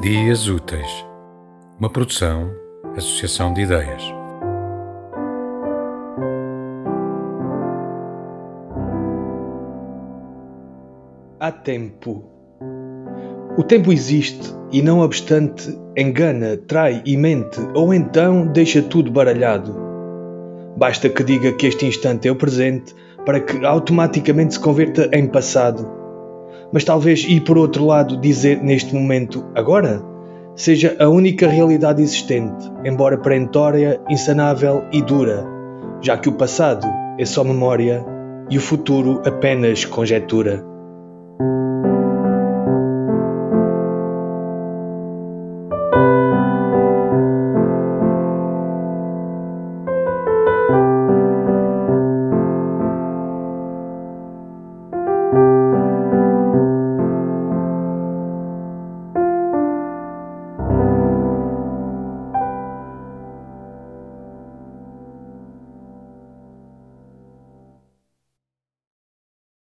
Dias 0.00 0.48
Úteis, 0.48 1.06
uma 1.78 1.90
produção, 1.90 2.50
associação 2.96 3.52
de 3.52 3.60
ideias. 3.60 4.02
Há 11.38 11.52
tempo. 11.52 12.24
O 13.58 13.62
tempo 13.62 13.92
existe 13.92 14.50
e, 14.72 14.80
não 14.80 15.00
obstante, 15.00 15.78
engana, 15.94 16.56
trai 16.56 17.02
e 17.04 17.14
mente, 17.14 17.60
ou 17.74 17.92
então 17.92 18.46
deixa 18.46 18.80
tudo 18.80 19.10
baralhado. 19.10 19.76
Basta 20.78 21.10
que 21.10 21.22
diga 21.22 21.52
que 21.52 21.66
este 21.66 21.84
instante 21.84 22.26
é 22.26 22.32
o 22.32 22.36
presente 22.36 22.94
para 23.26 23.38
que 23.38 23.66
automaticamente 23.66 24.54
se 24.54 24.60
converta 24.60 25.10
em 25.12 25.26
passado 25.26 25.99
mas 26.72 26.84
talvez 26.84 27.24
e 27.28 27.40
por 27.40 27.58
outro 27.58 27.86
lado 27.86 28.16
dizer 28.16 28.62
neste 28.62 28.94
momento 28.94 29.44
agora 29.54 30.02
seja 30.54 30.96
a 30.98 31.08
única 31.08 31.48
realidade 31.48 32.02
existente, 32.02 32.70
embora 32.84 33.16
perentória, 33.16 34.00
insanável 34.10 34.84
e 34.92 35.00
dura, 35.00 35.44
já 36.02 36.18
que 36.18 36.28
o 36.28 36.32
passado 36.32 36.86
é 37.18 37.24
só 37.24 37.42
memória 37.42 38.04
e 38.50 38.58
o 38.58 38.60
futuro 38.60 39.22
apenas 39.24 39.84
conjetura. 39.84 40.64